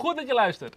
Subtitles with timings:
[0.00, 0.76] Goed dat je luistert.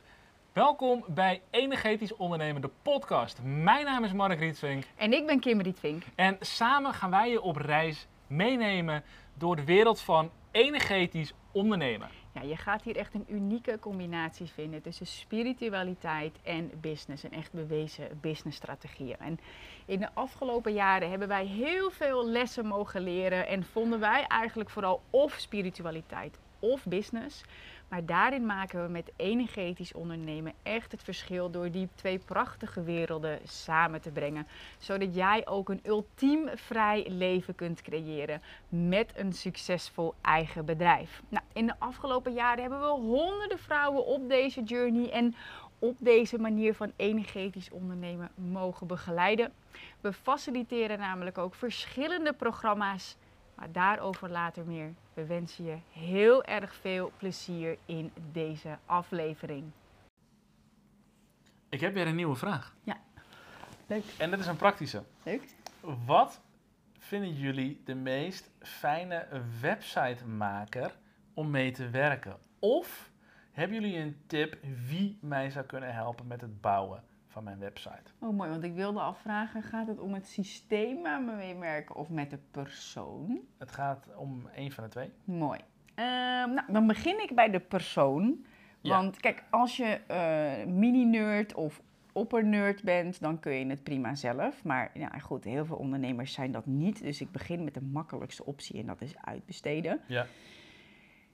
[0.54, 3.40] Welkom bij Energetisch Ondernemen, de podcast.
[3.44, 6.04] Mijn naam is Mark Rietvink En ik ben Kim Rietvink.
[6.16, 12.10] en samen gaan wij je op reis meenemen door de wereld van energetisch ondernemen.
[12.34, 17.24] Ja, je gaat hier echt een unieke combinatie vinden tussen spiritualiteit en business.
[17.24, 19.18] Een echt bewezen businessstrategieën.
[19.20, 19.40] En
[19.86, 23.48] in de afgelopen jaren hebben wij heel veel lessen mogen leren.
[23.48, 27.44] En vonden wij eigenlijk vooral of spiritualiteit of business.
[27.88, 33.40] Maar daarin maken we met energetisch ondernemen echt het verschil door die twee prachtige werelden
[33.44, 34.48] samen te brengen.
[34.78, 41.22] Zodat jij ook een ultiem vrij leven kunt creëren met een succesvol eigen bedrijf.
[41.30, 45.36] Nou, in de afgelopen jaren hebben we honderden vrouwen op deze journey en
[45.80, 49.54] op deze manier van energetisch ondernemen mogen begeleiden.
[50.02, 53.16] We faciliteren namelijk ook verschillende programma's,
[53.64, 54.94] maar daarover later meer.
[55.14, 59.72] We wensen je heel erg veel plezier in deze aflevering.
[61.70, 62.76] Ik heb weer een nieuwe vraag.
[63.88, 64.04] Leuk.
[64.18, 65.04] En dat is een praktische.
[65.24, 65.56] Leuk.
[66.06, 66.42] Wat
[67.00, 69.28] vinden jullie de meest fijne
[69.62, 70.96] websitemaker
[71.34, 72.38] om mee te werken?
[72.60, 73.12] Of
[73.52, 77.04] hebben jullie een tip wie mij zou kunnen helpen met het bouwen
[77.34, 78.12] van mijn website?
[78.20, 81.96] Oh, mooi, want ik wilde afvragen: gaat het om het systeem waar we mee werken
[81.96, 83.40] of met de persoon?
[83.58, 85.12] Het gaat om één van de twee.
[85.24, 85.60] Mooi.
[85.96, 88.46] Ehm, nou, dan begin ik bij de persoon.
[88.82, 88.96] Ja.
[88.96, 94.64] Want kijk, als je eh, mini-nerd of opper-nerd bent, dan kun je het prima zelf.
[94.64, 97.04] Maar ja, goed, heel veel ondernemers zijn dat niet.
[97.04, 100.02] Dus ik begin met de makkelijkste optie en dat is uitbesteden.
[100.08, 100.26] Ja.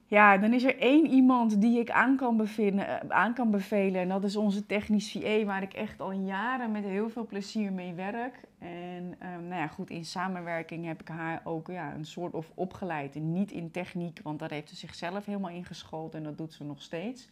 [0.10, 4.02] Ja, dan is er één iemand die ik aan kan, bevinden, eh, aan kan bevelen.
[4.02, 7.72] En dat is onze technisch VA, waar ik echt al jaren met heel veel plezier
[7.72, 8.40] mee werk.
[8.60, 12.52] En ehm, nou ja, goed, in samenwerking heb ik haar ook ja, een soort of
[12.54, 13.16] opgeleid.
[13.16, 16.64] Niet in techniek, want daar heeft ze zichzelf helemaal in geschoold en dat doet ze
[16.64, 17.30] nog steeds.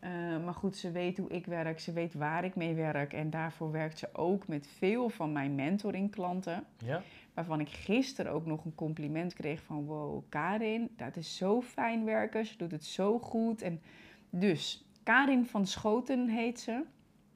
[0.00, 0.10] Eh,
[0.44, 3.12] maar goed, ze weet hoe ik werk, ze weet waar ik mee werk.
[3.12, 6.64] En daarvoor werkt ze ook met veel van mijn mentoring klanten.
[6.78, 7.02] Ja?
[7.34, 12.04] Waarvan ik gisteren ook nog een compliment kreeg van wow, Karin, dat is zo fijn
[12.04, 12.46] werken.
[12.46, 13.62] Ze doet het zo goed.
[13.62, 13.80] En
[14.30, 16.82] dus, Karin van Schoten heet ze.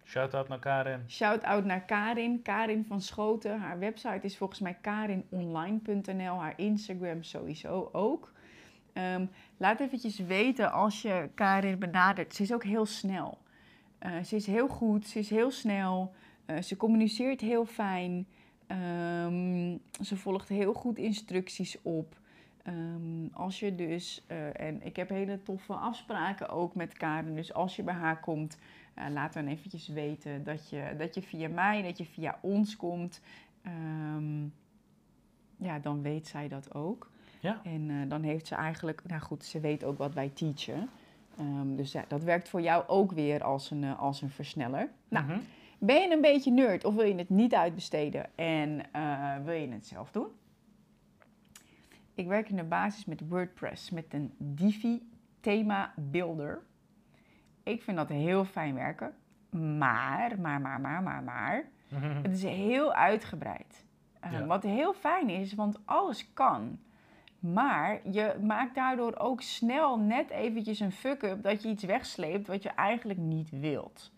[0.04, 1.04] Shout-out naar Karen.
[1.08, 3.60] Shout-out naar Karin, Karin van Schoten.
[3.60, 6.40] Haar website is volgens mij karinonline.nl.
[6.40, 8.32] Haar Instagram sowieso ook.
[8.92, 12.34] Ehm, laat eventjes weten als je Karin benadert.
[12.34, 13.38] Ze is ook heel snel.
[13.98, 16.14] Eh, ze is heel goed, ze is heel snel.
[16.46, 18.26] Eh, ze communiceert heel fijn.
[18.66, 22.16] Ehm, ze volgt heel goed instructies op.
[22.62, 27.34] Ehm, als je dus, eh, en ik heb hele toffe afspraken ook met Karen.
[27.34, 28.58] Dus als je bij haar komt,
[28.94, 32.76] eh, laat dan eventjes weten dat je, dat je via mij, dat je via ons
[32.76, 33.20] komt.
[33.62, 34.42] Ehm,
[35.56, 37.10] ja, dan weet zij dat ook.
[37.40, 37.60] Ja.
[37.64, 40.88] En eh, dan heeft ze eigenlijk, nou goed, ze weet ook wat wij teachen.
[41.38, 44.90] Ehm, dus ja, dat werkt voor jou ook weer als een, als een versneller.
[45.08, 45.38] Nou, Mhm.
[45.78, 49.68] Ben je een beetje nerd of wil je het niet uitbesteden en eh, wil je
[49.68, 50.26] het zelf doen?
[52.14, 55.08] Ik werk in de basis met WordPress met een Divi
[55.40, 56.62] thema builder.
[57.62, 59.14] Ik vind dat heel fijn werken.
[59.50, 61.68] Maar, maar, maar, maar, maar, maar.
[62.22, 63.84] Het is heel uitgebreid.
[64.20, 64.46] Eh, Ja.
[64.46, 66.78] Wat heel fijn is, want alles kan.
[67.38, 72.62] Maar je maakt daardoor ook snel net eventjes een fuck-up dat je iets wegsleept wat
[72.62, 74.12] je eigenlijk niet wilt.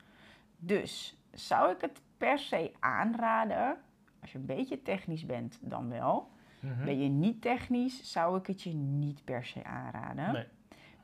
[0.59, 3.77] Dus zou ik het per se aanraden,
[4.21, 6.29] als je een beetje technisch bent, dan wel.
[6.61, 6.85] Mhm.
[6.85, 10.33] Ben je niet technisch, zou ik het je niet per se aanraden.
[10.33, 10.45] Nee.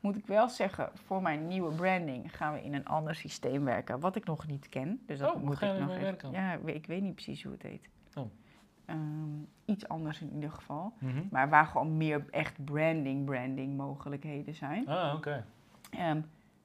[0.00, 4.00] Moet ik wel zeggen, voor mijn nieuwe branding gaan we in een ander systeem werken,
[4.00, 5.02] wat ik nog niet ken.
[5.06, 6.00] Dus dat Oh, moet ik nog even.
[6.00, 6.30] werken?
[6.30, 7.88] Ja, ik weet niet precies hoe het heet.
[8.14, 8.30] Oh.
[8.84, 10.92] Ehm, iets anders in ieder geval.
[10.98, 11.22] Mhm.
[11.30, 14.88] Maar waar gewoon meer echt branding, branding mogelijkheden zijn.
[14.88, 15.44] Ah, oké.
[15.90, 16.20] Ehm,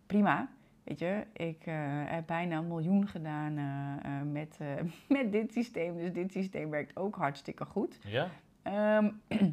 [0.06, 0.48] prima.
[0.84, 1.76] Weet je, ik eh,
[2.06, 4.60] heb bijna een miljoen gedaan eh, eh, met,
[5.18, 5.98] met dit systeem.
[5.98, 8.00] Dus dit systeem werkt ook hartstikke goed.
[8.04, 8.30] Ja?
[8.62, 9.12] Ehm,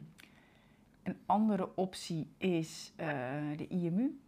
[1.03, 2.93] een andere optie is
[3.57, 4.21] de IMU.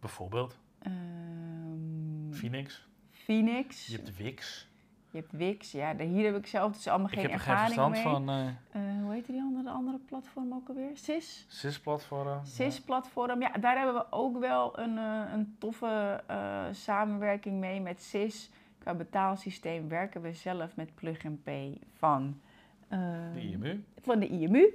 [0.00, 2.88] Bijvoorbeeld Ehm, Phoenix.
[3.10, 3.86] Phoenix.
[3.86, 4.67] Je hebt Wix.
[5.10, 5.72] Je hebt Wix.
[5.72, 8.44] Ja, hier heb ik zelf dus allemaal Ik geen heb er geen ervaring verstand mee.
[8.72, 8.82] van.
[8.82, 10.90] eh hoe heet die andere, andere platform ook alweer?
[10.94, 11.44] SIS?
[11.48, 12.44] SIS-platform.
[12.44, 13.40] SIS-platform.
[13.40, 18.50] Ja, daar hebben we ook wel een, eh, een toffe eh, samenwerking mee met SIS.
[18.78, 22.40] Qua betaalsysteem werken we zelf met Plug and Pay van,
[22.88, 23.84] De IMU.
[24.00, 24.74] van de IMU.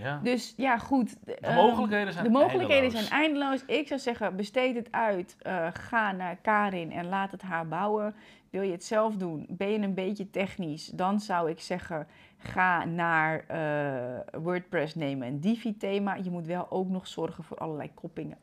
[0.00, 0.20] Ja.
[0.22, 1.16] Dus ja, goed.
[1.24, 3.08] De ehm, mogelijkheden zijn de mogelijkheden eindeloos.
[3.08, 3.64] zijn eindeloos.
[3.66, 5.36] Ik zou zeggen, besteed het uit.
[5.38, 8.14] Eh, ga naar Karin en laat het haar bouwen.
[8.50, 9.46] Wil je het zelf doen?
[9.48, 10.86] Ben je een beetje technisch?
[10.86, 12.06] Dan zou ik zeggen,
[12.36, 16.14] ga naar eh, WordPress nemen een Divi-thema.
[16.14, 17.90] Je moet wel ook nog zorgen voor allerlei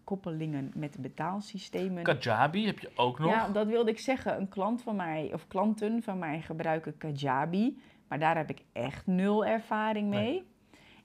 [0.04, 2.04] koppelingen met de betaalsystemen.
[2.04, 3.32] Kajabi heb je ook nog.
[3.32, 4.38] Ja, dat wilde ik zeggen.
[4.38, 7.82] Een klant van mij, of klanten van mij gebruiken Kajabi.
[8.08, 10.32] Maar daar heb ik echt nul ervaring mee.
[10.32, 10.52] Nee.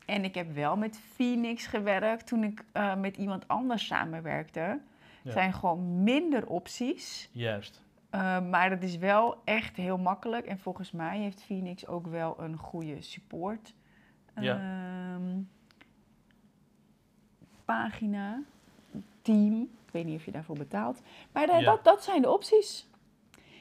[0.08, 4.60] En ik heb wel met Phoenix gewerkt toen ik eh, met iemand anders samenwerkte.
[4.60, 4.80] Er
[5.22, 5.30] Ja.
[5.32, 7.28] zijn gewoon minder opties.
[7.32, 7.82] Juist.
[8.14, 10.46] Uh, maar het is wel echt heel makkelijk.
[10.46, 13.74] En volgens mij heeft Phoenix ook wel een goede support.
[14.40, 14.56] Ja.
[14.56, 15.38] ehm,
[17.64, 18.42] pagina,
[19.22, 19.62] team.
[19.62, 21.00] Ik weet niet of je daarvoor betaalt.
[21.32, 21.60] Maar Ja.
[21.60, 22.87] dat, dat zijn de opties.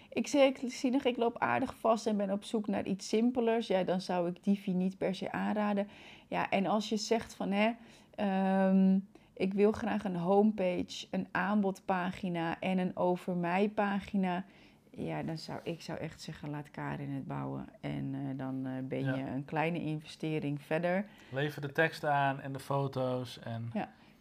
[0.10, 0.28] Ik,
[0.68, 3.68] zie nog, ik loop aardig vast en ben op zoek naar iets simpelers.
[3.68, 5.88] Ja, dan zou ik Divi niet per se aanraden.
[6.28, 7.72] Ja, en als je zegt van hè,
[8.16, 9.00] ehm,
[9.34, 14.44] ik wil graag een homepage, een aanbodpagina en een over mij pagina.
[14.90, 17.68] Ja, dan zou ik zou echt zeggen, laat Karin het bouwen.
[17.82, 19.16] En eh, dan eh, ben Ja.
[19.16, 21.06] je een kleine investering verder.
[21.32, 23.40] Lever de tekst aan en de foto's.
[23.40, 23.72] En...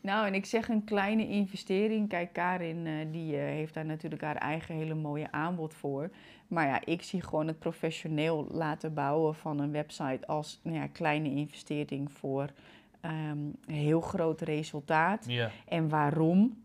[0.06, 2.08] Nou, en ik zeg een kleine investering.
[2.08, 6.10] Kijk, Karin eh, die eh, heeft daar natuurlijk haar eigen hele mooie aanbod voor.
[6.46, 10.86] Maar ja, ik zie gewoon het professioneel laten bouwen van een website als nou ja,
[10.86, 12.50] kleine investering voor
[13.00, 15.24] een heel groot resultaat.
[15.28, 15.50] Ja.
[15.68, 16.62] En waarom?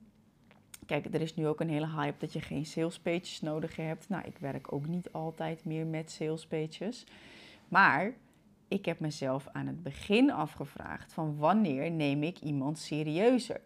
[0.86, 4.10] Kijk, er is nu ook een hele hype dat je geen sales pages nodig hebt.
[4.10, 7.06] Nou, ik werk ook niet altijd meer met sales pages.
[7.68, 8.14] Maar
[8.71, 13.62] ik heb mezelf aan het begin afgevraagd van wanneer neem ik iemand serieuzer?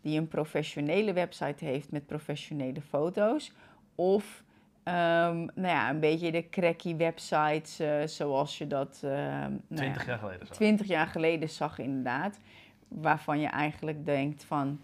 [0.00, 3.52] Die een professionele website heeft met professionele foto's.
[3.94, 4.44] Of
[4.82, 9.92] ehm, nou ja, een beetje de cracky websites eh, zoals je dat ehm, nou ja,
[9.92, 10.54] 20 jaar geleden zo.
[10.54, 12.38] 20 jaar geleden zag inderdaad.
[12.88, 14.80] Waarvan je eigenlijk denkt van,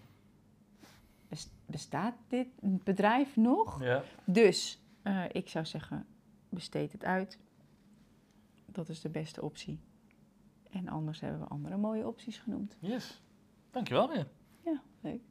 [1.29, 3.83] bes- bestaat dit bedrijf nog?
[3.83, 4.03] Ja.
[4.25, 6.05] Dus eh, ik zou zeggen,
[6.49, 7.39] besteed het uit.
[8.71, 9.79] Dat is de beste optie.
[10.69, 12.77] En anders hebben we andere mooie opties genoemd.
[12.79, 13.21] Yes.
[13.71, 14.27] Dankjewel weer.
[14.63, 15.21] Ja, leuk.